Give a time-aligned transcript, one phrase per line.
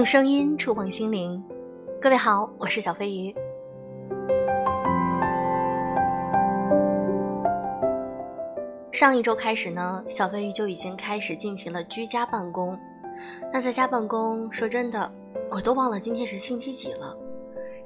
[0.00, 1.44] 用声音触碰心灵，
[2.00, 3.34] 各位好，我是小飞鱼。
[8.92, 12.74] 上一周开始呢，小飞鱼就已经开始进行了居家办公。
[13.52, 15.12] 那在家办公，说真的，
[15.50, 17.14] 我都忘了今天是星期几了。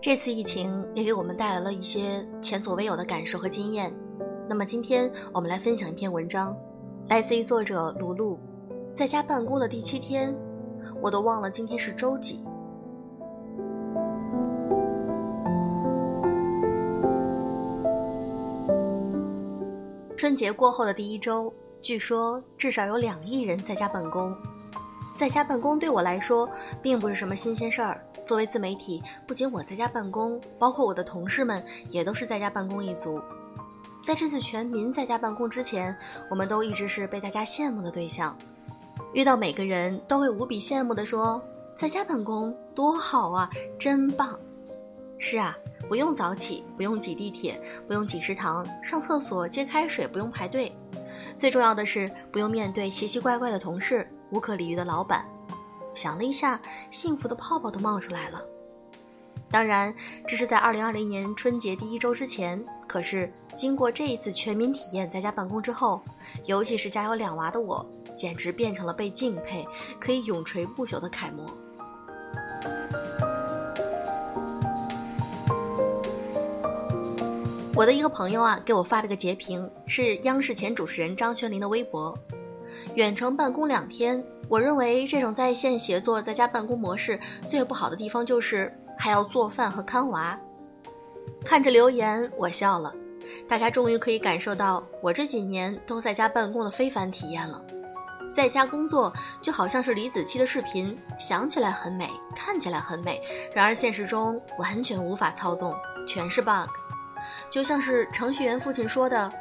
[0.01, 3.93] 这次疫情也给我们带来了一些前所未有的感受和经验。
[4.49, 6.57] 那么今天我们来分享一篇文章，
[7.09, 8.39] 来自于作者卢璐，
[8.95, 10.33] 在家办公的第七天。
[11.01, 12.43] 我都忘了今天是周几。
[20.17, 21.53] 春节过后的第一周，
[21.83, 24.35] 据说至少有两亿人在家办公。
[25.15, 26.49] 在家办公对我来说
[26.83, 28.01] 并不是什么新鲜事儿。
[28.25, 33.21] 作为自媒体，不仅我在家办公，包括我的同事们也都是在家办公一族。
[34.03, 35.95] 在这次全民在家办公之前，
[36.31, 38.35] 我们都一直是被大家羡慕的对象。
[39.15, 41.41] 遇到每个人都会无比羡慕地说
[41.77, 43.49] ：“在家办公多好啊，
[43.79, 44.37] 真棒！”
[45.19, 45.57] 是啊，
[45.89, 50.77] 不用早起，不用挤地铁，不用挤食堂，上厕所接开水不用排队，
[51.37, 55.25] 最重要的是不用面对奇奇怪怪的同事、无可理喻的老板。
[55.95, 58.43] 想了一下，幸福的泡泡都冒出来了。
[59.49, 59.95] 当然，
[60.27, 62.63] 这是在2020年春节第一周之前。
[62.89, 66.03] 可是经过这一次全民体验在家办公之后，
[66.45, 67.87] 尤其是家有两娃的我。
[68.15, 69.67] 简直变成了被敬佩、
[70.01, 71.47] 可以永垂不朽的楷模。
[77.77, 82.17] 我的一个朋友啊，给我发了个截屏，是央视前主持人张泉灵的微博。
[82.95, 90.39] 远程办公两天，我认为这种在线协作在家办公模式最不好的地方就是还要做饭和看娃。
[91.45, 92.95] 看着留言，我笑了。
[93.49, 97.61] 大家终于可以感受到我这几年都在家办公的非凡体验了。
[98.35, 103.23] 在家工作就好像是李子柒的视频，想起来很美，看起来很美，
[103.55, 105.73] 然而现实中完全无法操纵，
[106.05, 106.69] 全是 bug。
[107.49, 109.33] 就像是程序员父亲说的：“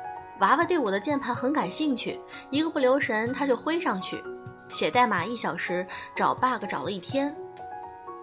[0.42, 2.22] 娃娃对我的键盘很感兴趣，
[2.52, 4.24] 一个不留神他就挥上去。
[4.70, 7.36] 写代码一小时，找 bug 找了一天。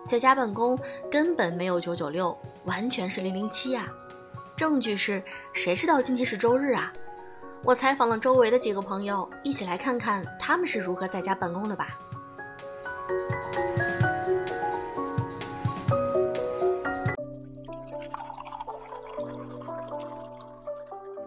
[0.06, 0.78] 在家办公
[1.10, 3.88] 根本没有九九六，完全是零零七呀！
[4.54, 5.20] 证据是
[5.52, 6.92] 谁知道今天是周日啊？”
[7.62, 11.96] 我采访了周围的几个朋友，一起来看看他们是如何在家办公的吧。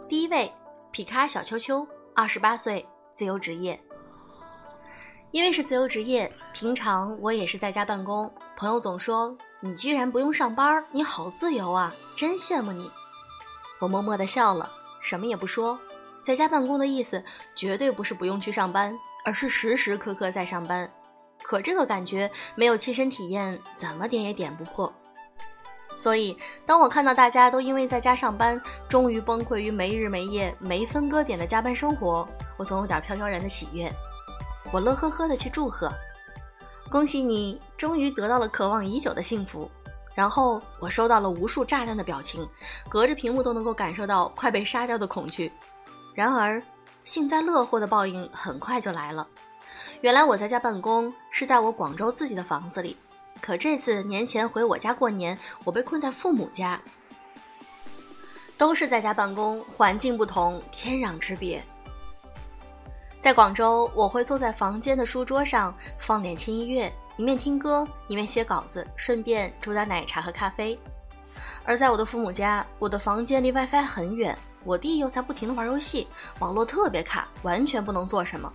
[0.09, 0.51] 第一位，
[0.91, 3.79] 皮卡小秋秋，二十八岁，自由职业。
[5.31, 8.31] 因为是自由职业，平常我也是在家办公。
[8.57, 12.89] 朋友总说：“你居然不用上班，你好自由啊，真羡慕你。”
[13.79, 14.71] 我默默的笑了，
[15.01, 15.79] 什么也不说。
[16.23, 17.21] 在家办公的意思
[17.53, 20.89] 绝对不是不用去上班，而是时时刻刻在上班。
[21.41, 24.91] 可这个感觉没有亲身体验，怎么点也点不破。
[25.97, 26.35] 所以，
[26.65, 33.91] 当我看到大家都因为在家上班，终于崩溃于没日没夜、没分割点的加班生活，我总有点飘飘然的喜悦。
[34.71, 35.91] 我乐呵呵的去祝贺，
[36.89, 39.69] 恭喜你终于得到了渴望已久的幸福。
[40.15, 42.47] 然后我收到了无数炸弹的表情，
[42.87, 45.51] 隔着屏幕都能够感受到快被杀掉的恐惧。
[46.13, 46.61] 然而，
[47.05, 49.27] 幸灾乐祸的报应很快就来了。
[50.01, 52.97] 原来我在家办公是在我广州自己的房子里，
[53.41, 56.79] 可这次年前回我家过年，我被困在父母家。
[58.57, 61.63] 都是在家办公，环境不同，天壤之别。
[63.19, 70.77] 在广州，我会坐在房间的书桌上放点轻音乐，一面听歌，一面写稿子，顺便煮点奶茶和咖啡。
[71.65, 74.37] 而在我的父母家，我的房间离 WiFi 很远。
[74.63, 76.07] 我弟又在不停的玩游戏，
[76.39, 78.51] 网络特别卡，完全不能做什么。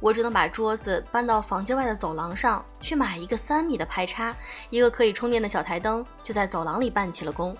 [0.00, 4.34] 我只能把桌子搬到房间外的走廊上去买一个三米的排插，
[4.70, 7.56] 一个可以充电的小台灯，就在走廊里办起了工。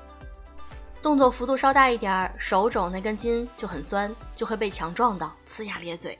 [1.00, 6.18] 动作幅度稍大一点，手肘那根筋就很酸，就会被墙撞到，呲牙咧嘴。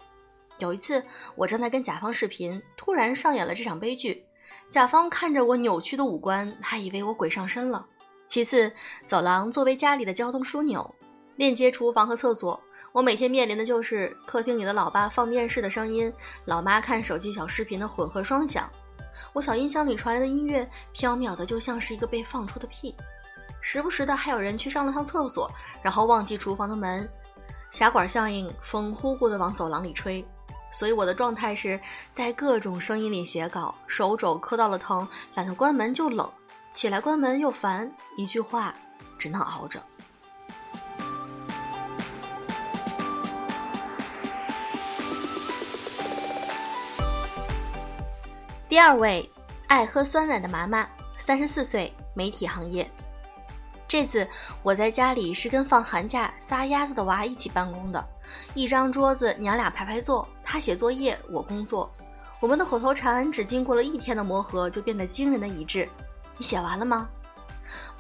[0.58, 1.02] 有一次，
[1.34, 4.24] 我正在跟甲方视频，突然上演了这场悲剧。
[4.68, 7.86] 甲方看着我扭曲的五官，还以为我鬼上身了。
[8.26, 8.72] 其次，
[9.04, 10.94] 走廊作为家里的交通枢纽。
[11.38, 16.12] 链接厨房和厕所，我每天面临的就是客厅里的老爸放电视的声音，
[16.46, 18.68] 老妈看手机小视频的混合双响。
[19.32, 22.92] 我小音箱里传来的音乐，飘渺的就像是一个被放出的屁。
[23.60, 25.48] 时不时的还有人去上了趟厕所，
[25.80, 27.08] 然后忘记厨房的门，
[27.70, 30.26] 狭管效应，风呼呼的往走廊里吹。
[30.72, 31.80] 所以我的状态是
[32.10, 35.06] 在各种声音里写稿，手肘磕到了疼，
[35.36, 36.28] 懒得关门就冷，
[36.72, 38.74] 起来关门又烦，一句话，
[39.16, 39.80] 只能熬着。
[48.68, 49.26] 第二位，
[49.66, 50.86] 爱喝酸奶的妈妈，
[51.16, 52.86] 三十四岁，媒体行业。
[53.88, 54.28] 这次
[54.62, 58.08] 我在家里是跟放寒假撒鸭子的娃一起办公的，
[58.52, 61.90] 一张桌子娘俩排排坐，他写作业，我工作。
[62.40, 65.88] 我们的口头禅只经过了一天的磨合，就变得惊人的一致。
[66.36, 67.08] 你写完了吗？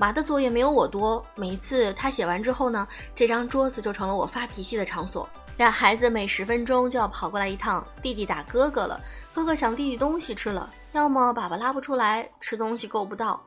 [0.00, 5.26] 娃的作业没有我多，每一次他写完之后呢，这张桌子就成了我发脾气的场所。
[5.58, 9.00] 俩孩子每十分钟就要跑过来一趟，弟弟打哥哥了，
[9.34, 13.44] 哥哥抢弟弟东西吃了，要么爸爸拉不出来，吃东西够不到。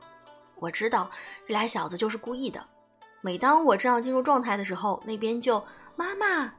[0.56, 1.10] 我知道
[1.46, 2.62] 这俩小子就是故意的。
[3.22, 5.64] 每当我正要进入状态的时候，那边就
[5.96, 6.52] 妈妈。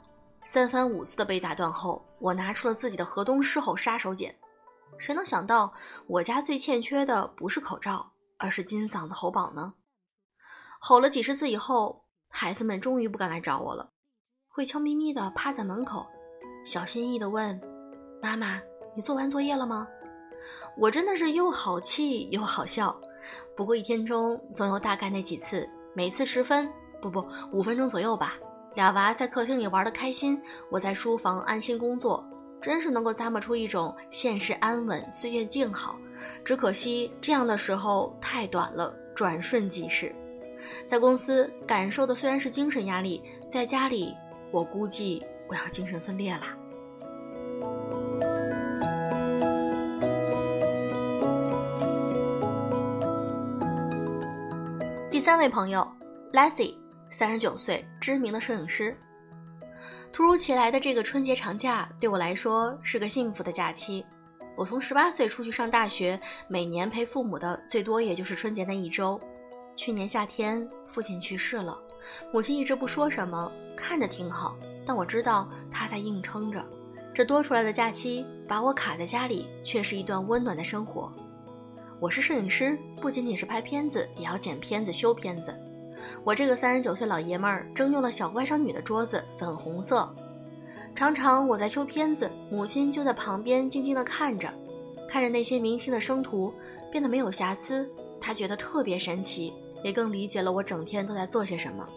[0.44, 4.34] 三番五次的被打断后，我拿出了自己的河东狮吼杀手锏。
[4.98, 5.72] 谁能想到，
[6.08, 9.76] 我家最欠缺的不是口罩，而是金嗓子喉宝呢？
[10.80, 13.93] 吼了几十次以后，孩子们终于不敢来找我了，
[14.56, 16.06] 会悄咪咪地趴在门口，
[16.64, 17.60] 小心翼翼地问
[18.22, 18.62] ：“妈妈，
[18.96, 19.88] 你做完作业了吗？”
[20.78, 22.96] 我真的是又好气又好笑。
[23.58, 26.72] 不过一天中总有大概那几次，每次十分，
[27.02, 28.36] 不不，五分钟左右吧。
[28.76, 30.40] 俩娃在客厅里玩得开心，
[30.70, 32.24] 我在书房安心工作，
[32.62, 35.98] 真是能够咂摸出一种现世安稳，岁月静好。
[36.46, 40.14] 只可惜这样的时候太短了，转瞬即逝。
[40.86, 44.16] 在公司感受的虽然是精神压力，在家里
[44.54, 46.56] 我估计我要精神分裂啦。
[55.10, 55.92] 第三位朋友
[56.32, 56.76] ，Lassie。
[57.10, 58.96] 三十九岁，知名的摄影师。
[60.12, 64.04] 突如其来的这个春节长假对我来说是个幸福的假期。
[64.56, 69.20] 我从十八岁出去上大学，每年陪父母的最多也就是春节那一周。
[69.76, 71.80] 去年夏天，父亲去世了，
[72.32, 76.64] 母亲一直不说什么，看着挺好，但我知道她在硬撑着。
[77.14, 81.14] 这多出来的假期把我卡在家里，却是一段温暖的生活。
[82.00, 85.56] 我是摄影师，不仅仅是拍片子，也要剪片子、修片子。
[86.24, 90.14] 我这个三十九岁老爷们儿征用了小外甥女的桌子，粉红色。
[90.96, 94.52] 常常我在修片子，母亲就在旁边静静地看着，
[95.08, 96.54] 看着那些明星的生图
[96.92, 97.90] 变得没有瑕疵，
[98.20, 99.54] 她觉得特别神奇，
[99.84, 101.88] 也更理解了我整天都在做些什么。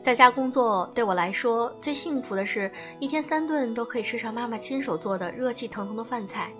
[0.00, 6.52] 在家工作对我来说最幸福的是一天三顿都可以吃上妈妈亲手做的热气腾腾的饭菜。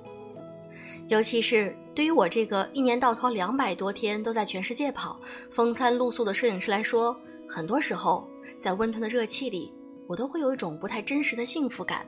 [1.09, 5.19] 尤其是对于我这个一年到头两百多天都在全世界跑、
[5.51, 7.15] 风餐露宿的摄影师来说，
[7.49, 8.29] 很多时候
[8.61, 9.75] 在温吞的热气里，
[10.07, 12.07] 我都会有一种不太真实的幸福感。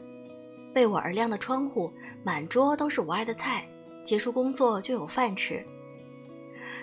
[0.72, 1.92] 被我而亮的窗户，
[2.22, 3.68] 满桌都是我爱的菜，
[4.04, 5.64] 结束工作就有饭吃。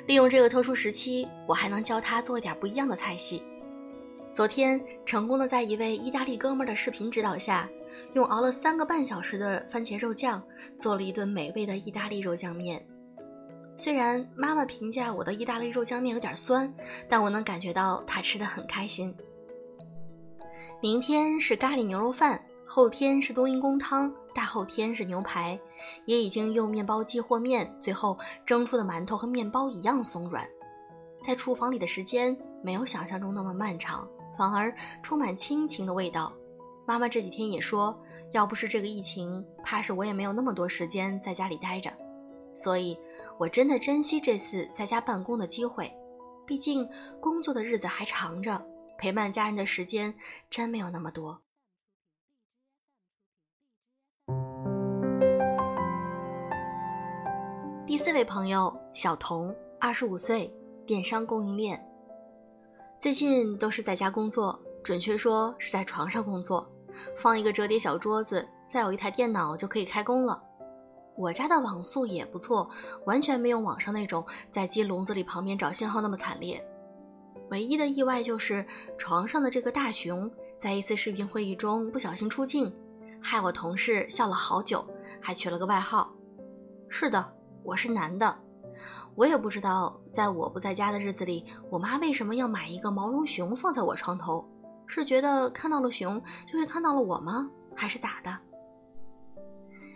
[0.07, 3.43] 利用这个特殊时期，我还能教他做一点不一样的菜系。
[4.33, 7.69] 昨天成功的在一位意大利哥们的视频指导下。
[8.13, 10.41] 用熬了三个半小时的番茄肉酱，
[10.77, 12.83] 做了一顿美味的意大利肉酱面。
[13.77, 16.73] 虽然妈妈评价我的意大利肉酱面有点酸，
[17.07, 19.15] 但我能感觉到她吃的很开心。
[20.81, 25.59] 明天是咖喱牛肉饭，后天是冬阴功汤，大后天是牛排，
[26.05, 30.47] 也已经用面包机和面，最后蒸出的馒头和面包一样松软。
[31.23, 34.07] 在厨房里的时间没有想象中那么漫长，
[34.37, 34.73] 反而
[35.03, 36.33] 充满亲情的味道。
[36.85, 37.95] 妈妈这几天也说，
[38.31, 41.91] 要不是这个疫情，怕是我也没有那么多时间在家里待着。
[42.55, 42.97] 所以，
[43.37, 45.91] 我真的珍惜这次在家办公的机会。
[46.45, 46.85] 毕竟，
[47.21, 48.61] 工作的日子还长着，
[48.97, 50.13] 陪伴家人的时间
[50.49, 51.39] 真没有那么多。
[57.91, 60.49] 第四位朋友小童，二十五岁，
[60.85, 61.77] 电商供应链。
[62.97, 66.65] 最近都是在家工作，准确说是在床上工作。
[67.17, 70.41] 放一个折叠小桌子，再有一台电脑就可以开工了。
[71.17, 72.69] 我家的网速也不错，
[73.03, 76.65] 完全没有网上那种在鸡笼子里旁边找信号那么惨烈。
[77.49, 78.65] 唯一的意外就是
[78.97, 82.73] 床上的这个大熊在一次视频会议中不小心出镜，
[83.21, 84.81] 害我同事笑了好久，
[85.19, 86.09] 还取了个外号。
[86.87, 87.33] 是的，
[87.63, 88.37] 我是男的。
[89.15, 94.47] 我也不知道在我不在家的日子里，我妈为什么要买一个毛绒熊放在我床头。
[94.87, 97.49] 是觉得看到了熊就会看到了我吗？
[97.75, 98.37] 还是咋的？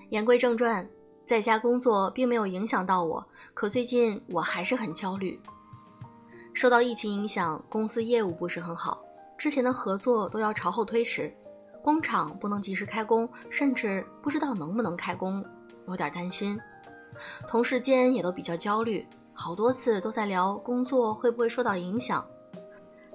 [0.10, 0.88] 言归正传，
[1.26, 5.40] 在家工作并没有影响到我，可最近我还是很焦虑。
[6.54, 9.02] 受到疫情影响，公司业务不是很好，
[9.38, 11.36] 之前的合作都要朝后推迟，
[11.84, 15.44] 工厂不能及时开工，甚至不知道能不能开工，
[15.88, 16.58] 有点担心。
[17.48, 22.26] 同事间也都比较焦虑，好多次都在聊工作会不会受到影响。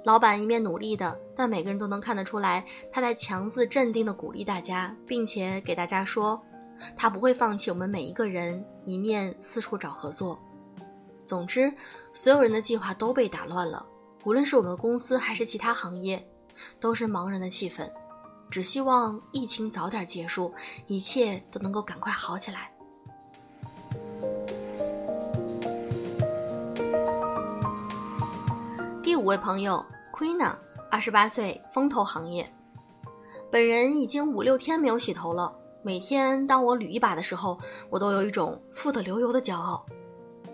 [0.05, 6.41] 老板一面努力的，但每个人都能看得出来，他在强自镇定的鼓励大家，并且给大家说
[6.97, 10.39] ：“他不会放弃我们每一个人，一面四处找合作。
[11.27, 11.71] 总之，
[12.15, 13.85] 所有人的计划都被打乱了，
[14.25, 16.27] 无论是我们公司还是其他行业，
[16.81, 17.87] 都是茫然的气氛。
[18.51, 20.53] 只希望疫情早点结束，
[20.87, 22.73] 一切都能够赶快好起来。
[29.31, 30.57] 位朋友 Queena，
[30.91, 32.53] 二十八岁，风投行业。
[33.49, 35.55] 本人已经五六天没有洗头了。
[35.85, 37.57] 每天当我捋一把的时候，
[37.91, 39.87] 我都有一种富得流油的骄傲。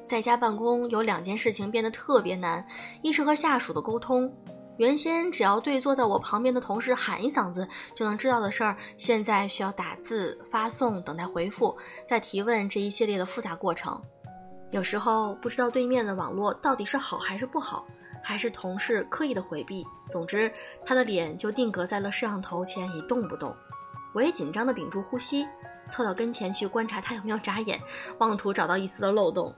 [0.04, 2.66] 在家办公有两件事情变得特别难，
[3.00, 4.30] 一是和下属的沟通。
[4.76, 11.74] 原先只要对坐在我旁边的同事喊一嗓子就能知道的事儿，现在需要打字发送、等待回复、
[12.06, 13.98] 再提问这一系列的复杂过程。
[14.70, 17.86] 有时候不知道对面的网络到底是好还是不好。
[18.28, 20.52] 还是同事刻意的回避，总之
[20.84, 23.54] 他的脸就定格在了摄像头前一动不动。
[24.12, 25.46] 我也紧张的屏住呼吸，
[25.88, 27.80] 凑到跟前去观察他有没有眨眼，
[28.18, 29.54] 妄图找到一丝的漏洞。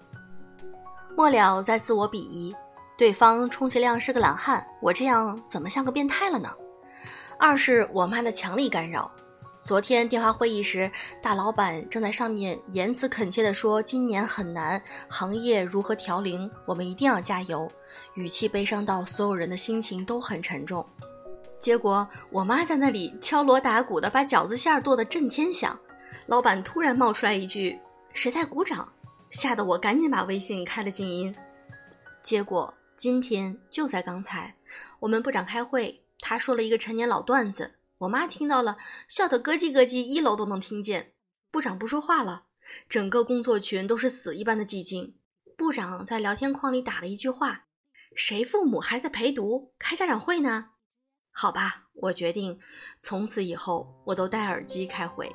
[1.17, 2.55] 末了在自我鄙夷，
[2.99, 6.55] 对方充其量是个懒汉，我这样怎么像个变态了呢？
[7.39, 9.11] 二是我妈的强力干扰。
[9.63, 10.91] 昨天电话会议时，
[11.23, 17.67] 大老板正在上面言辞恳切地说：“今年很难，行业如何调零，我们一定要加油。”
[18.15, 20.87] 语气悲伤到所有人的心情都很沉重。
[21.59, 25.79] 结果我妈在那里敲锣打鼓的把饺子馅剁得震天响。
[26.27, 27.79] 老板突然冒出来一句
[28.13, 28.93] ：“谁在鼓掌？”
[29.31, 31.35] 吓得我赶紧把微信开了静音。
[32.23, 34.55] 结果今天就在刚才，
[35.01, 38.77] 我们部长开会，他说了一个陈年老段子，我妈听到了，
[39.09, 41.13] 笑得咯叽咯叽，一楼都能听见。
[41.51, 42.45] 部长不说话了，
[42.89, 45.15] 整个工作群都是死一般的寂静。
[45.57, 47.65] 部长在聊天框里打了一句话。
[48.15, 50.71] 谁父母还在陪读开家长会呢？
[51.31, 52.59] 好吧，我决定
[52.99, 55.31] 从此以后我都戴耳机开会。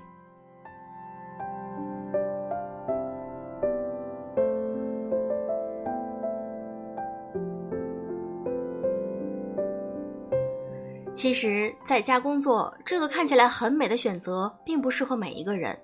[11.15, 15.79] 其实，在家工作这个看起来很美的选择，并不适合每一个人。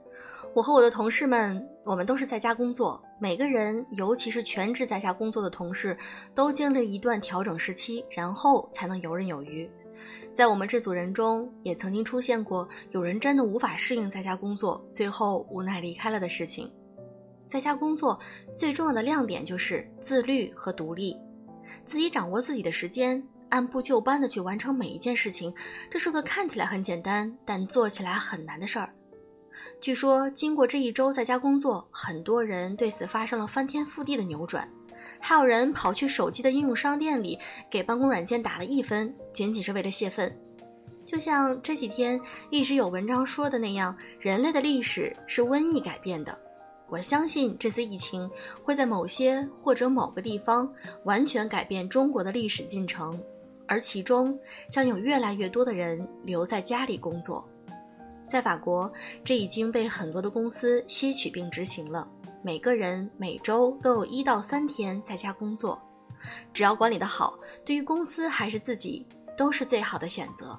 [0.55, 3.01] 我和我的同事们，我们都是在家工作。
[3.19, 5.95] 每个人，尤其是全职在家工作的同事，
[6.33, 9.69] 都经历一段调整时期，然后才能游刃有余。
[10.33, 16.71] 在我们这组人中，也曾经出现过有人真的无法适应在家工作，最后无奈离开了的事情。
[17.47, 18.19] 在家工作
[18.55, 21.15] 最重要的亮点就是自律和独立，
[21.85, 25.53] 自己掌握自己的时间，按部就班的去完成每一件事情。
[25.91, 28.93] 这是个看起来很简单，但做起来很难的事儿。
[29.81, 34.69] 据说，经过这一周在家工作，很多人对此发生了翻天覆地的扭转。
[35.21, 37.37] 还有人跑去手机的应用商店里
[37.69, 40.33] 给办公软件打了一分，仅仅是为了泄愤。
[41.05, 46.37] 就像这几天一直有文章说的那样，人类的历史是瘟疫改变的。
[46.87, 48.29] 我相信这次疫情
[48.63, 50.71] 会在某些或者某个地方
[51.03, 53.21] 完全改变中国的历史进程，
[53.67, 54.37] 而其中
[54.71, 57.47] 将有越来越多的人留在家里工作。
[58.29, 58.91] 在法国，
[59.25, 62.07] 这已经被很多的公司吸取并执行了。
[62.43, 65.81] 每个人每周都有一到三天在家工作，
[66.53, 69.05] 只要管理得好，对于公司还是自己
[69.35, 70.57] 都是最好的选择。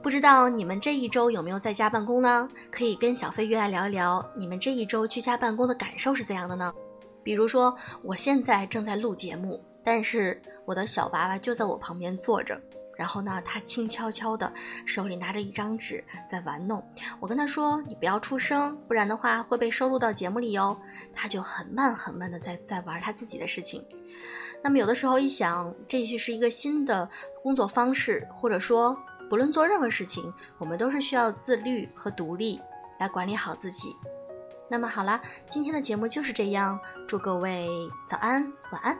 [0.00, 2.48] 不知道你们这一周有没有在家办公呢？
[2.70, 6.72] 可以跟小飞约来聊一聊，你们这一周居家办公的感受是怎样的呢？
[7.22, 9.62] 比如说，我现在正在录节目。
[9.90, 12.60] 但是我的小娃娃就在我旁边坐着，
[12.94, 14.52] 然后呢，他轻悄悄的
[14.84, 16.86] 手里拿着一张纸在玩弄。
[17.18, 20.78] 我跟他说：“你不要出声，不然的话会被收录到节目里哟。”
[21.10, 23.82] 他就很慢很慢的在在玩他自己的事情。
[24.62, 27.08] 那么有的时候一想，这也许是一个新的
[27.42, 28.94] 工作方式，或者说
[29.30, 32.60] 不论做任何事情，我们都是需要自律和独立
[33.00, 33.96] 来管理好自己。
[34.68, 37.66] 那么好啦，今天的节目就是这样，祝各位
[38.06, 38.94] 早安晚安。